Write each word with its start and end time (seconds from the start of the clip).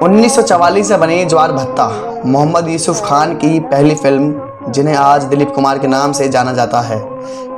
1944 0.00 0.88
से 0.88 0.96
बने 0.96 1.24
ज्वार 1.24 1.52
भत्ता। 1.52 1.86
मोहम्मद 2.26 2.68
यूसुफ 2.68 3.00
खान 3.04 3.34
की 3.34 3.58
पहली 3.60 3.94
फ़िल्म, 3.94 4.34
जिन्हें 4.68 4.96
आज 4.96 5.24
दिलीप 5.24 5.50
कुमार 5.54 5.78
के 5.78 5.86
नाम 5.86 6.12
से 6.12 6.28
जाना 6.28 6.52
जाता 6.52 6.80
है। 6.80 6.98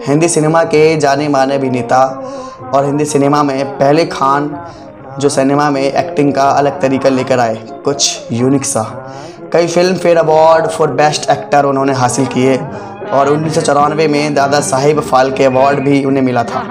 हिंदी 0.07 0.29
सिनेमा 0.29 0.62
के 0.65 0.96
जाने 0.96 1.29
माने 1.29 1.55
अभिनेता 1.55 2.01
और 2.75 2.85
हिंदी 2.85 3.05
सिनेमा 3.05 3.43
में 3.43 3.79
पहले 3.79 4.05
खान, 4.07 4.51
जो 5.19 5.29
सिनेमा 5.29 5.71
में 5.71 5.82
एक्टिंग 5.82 6.32
का 6.34 6.48
अलग 6.50 6.80
तरीका 6.80 7.09
लेकर 7.09 7.41
आए, 7.41 7.55
कुछ 7.84 8.32
यूनिक 8.32 8.64
सा। 8.64 8.82
कई 9.53 9.66
Filmfare 9.96 10.16
award 10.16 10.66
for 10.66 10.91
best 10.93 11.30
actor 11.30 11.64
उन्होंने 11.64 11.93
हासिल 11.93 12.27
किए 12.27 12.57
और 13.12 13.29
उन्नीस 13.29 13.55
सौ 13.55 13.61
चौरानवे 13.61 14.09
में 14.09 14.34
दादा 14.34 14.61
साहिब 14.62 15.00
फाल्के 15.03 15.45
अवार्ड 15.45 15.81
भी 15.81 16.05
उन्हें 16.05 16.23
मिला 16.23 16.45
था। 16.45 16.63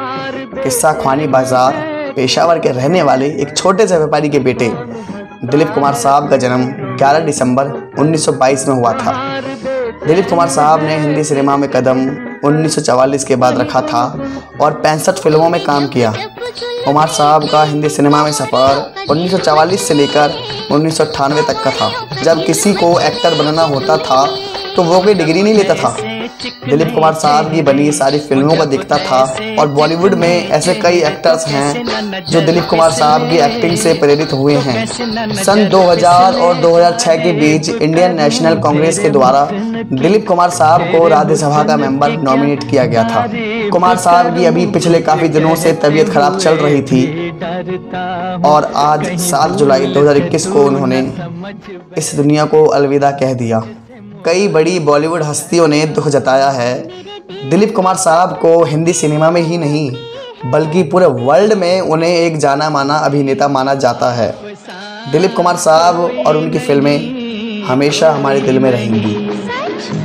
किस्सा 0.63 0.93
खानी 0.93 1.27
बाज़ार 1.27 1.73
पेशावर 2.15 2.59
के 2.59 2.69
रहने 2.69 3.01
वाले 3.01 3.27
एक 3.41 3.55
छोटे 3.57 3.87
से 3.87 3.97
व्यापारी 3.97 4.29
के 4.29 4.39
बेटे 4.39 4.71
दिलीप 5.43 5.69
कुमार 5.73 5.93
साहब 5.93 6.29
का 6.29 6.37
जन्म 6.37 6.63
11 6.97 7.25
दिसंबर 7.25 7.67
1922 7.99 8.67
में 8.67 8.75
हुआ 8.75 8.91
था। 8.93 9.13
दिलीप 10.07 10.29
कुमार 10.29 10.49
साहब 10.49 10.83
ने 10.83 10.97
हिंदी 10.97 11.23
सिनेमा 11.23 11.55
में 11.57 11.69
कदम 11.71 11.99
1944 12.45 13.23
के 13.23 13.35
बाद 13.35 13.57
रखा 13.59 13.81
था 13.83 14.03
और 14.61 14.73
पैंसठ 14.73 15.19
फ़िल्मों 15.19 15.49
में 15.49 15.63
काम 15.63 15.87
किया। 15.87 16.13
कुमार 16.85 17.07
साहब 17.09 17.47
का 17.49 17.63
हिंदी 17.63 17.89
सिनेमा 17.89 18.23
में 18.23 18.31
सफ़र 18.31 19.05
1944 19.09 19.87
से 19.87 19.93
लेकर 19.93 20.39
उन्नीस 20.71 20.97
सौ 20.97 21.03
अठानवे 21.05 21.41
तक 21.43 21.63
का 21.63 21.71
था। 21.71 21.91
जब 22.23 22.45
किसी 22.45 22.73
को 22.73 22.99
एक्टर 22.99 23.37
बनना 23.37 23.63
होता 23.65 23.97
था 23.99 24.25
तो 24.75 24.83
वो 24.83 24.99
कोई 24.99 25.13
डिग्री 25.13 25.43
नहीं 25.43 25.53
लेता 25.53 25.75
था। 25.75 25.95
दिलीप 26.41 26.93
कुमार 26.95 27.13
साहब 27.13 27.51
की 27.53 27.61
बनी 27.61 27.91
सारी 27.91 28.19
फ़िल्मों 28.19 28.55
को 28.55 28.65
देखता 28.65 28.97
था 28.97 29.21
और 29.59 29.67
बॉलीवुड 29.67 30.13
में 30.13 30.49
ऐसे 30.49 30.73
कई 30.73 31.01
एक्टर्स 31.01 31.47
हैं 31.47 32.23
जो 32.25 32.41
दिलीप 32.41 32.63
कुमार 32.69 32.91
साहब 32.91 33.29
की 33.29 33.37
एक्टिंग 33.37 33.75
से 33.77 33.93
प्रेरित 33.93 34.33
हुए 34.33 34.55
हैं। 34.57 34.85
सन 35.43 35.67
2000 35.69 36.35
और 36.35 36.55
2006 36.55 37.15
के 37.15 37.31
बीच 37.31 37.69
इंडियन 37.69 38.15
नेशनल 38.15 38.55
कांग्रेस 38.59 38.99
के 38.99 39.09
द्वारा 39.09 39.47
दिलीप 39.51 40.27
कुमार 40.27 40.49
साहब 40.49 40.81
को 40.81 41.07
राज्यसभा 41.07 41.63
का 41.63 41.77
मेंबर 41.77 42.11
नॉमिनेट 42.11 42.69
किया 42.69 42.85
गया 42.85 43.03
था। 43.03 43.25
कुमार 43.69 43.97
साहब 43.97 44.37
की 44.37 44.45
अभी 44.45 44.65
पिछले 44.67 45.01
काफ़ी 45.01 45.27
दिनों 45.29 45.55
से 45.55 45.73
तबीयत 45.73 46.09
खराब 46.09 46.37
चल 46.37 46.55
रही 46.55 46.81
थी 46.81 47.29
और 48.45 48.71
आज 48.75 49.05
सात 49.19 49.51
जुलाई 49.51 49.85
2021 49.85 50.45
को 50.45 50.65
उन्होंने 50.65 50.99
इस 51.97 52.15
दुनिया 52.15 52.45
को 52.45 52.65
अलविदा 52.65 53.11
कह 53.11 53.33
दिया। 53.33 53.63
कई 54.25 54.47
बड़ी 54.47 54.79
बॉलीवुड 54.79 55.23
हस्तियों 55.23 55.67
ने 55.67 55.85
दुख 55.87 56.07
जताया 56.07 56.49
है। 56.49 56.73
दिलीप 57.49 57.75
कुमार 57.75 57.95
साहब 57.95 58.37
को 58.41 58.63
हिंदी 58.63 58.93
सिनेमा 58.93 59.29
में 59.31 59.41
ही 59.41 59.57
नहीं, 59.57 59.91
बल्कि 60.51 60.83
पूरे 60.83 61.05
वर्ल्ड 61.05 61.53
में 61.53 61.81
उन्हें 61.81 62.09
एक 62.09 62.37
जाना 62.37 62.69
माना 62.69 62.95
अभिनेता 62.99 63.47
माना 63.47 63.73
जाता 63.75 64.11
है। 64.13 64.29
दिलीप 65.11 65.35
कुमार 65.35 65.57
साहब 65.57 66.23
और 66.27 66.37
उनकी 66.37 66.59
फ़िल्में 66.59 67.63
हमेशा 67.63 68.11
हमारे 68.11 68.41
दिल 68.41 68.59
में 68.59 68.71
रहेंगी। 68.71 69.15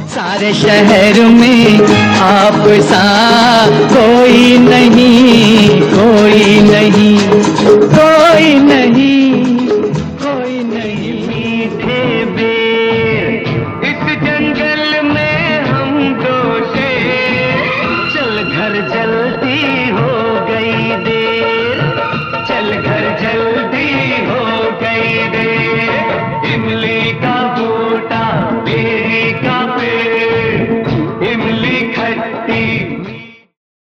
सारे 0.08 0.52
शहर 0.54 1.20
में 1.30 1.80
आप 2.20 2.62
सा 2.82 3.04
कोई 3.92 4.58
नहीं 4.58 5.80
कोई 5.82 6.60
नहीं। 6.62 7.15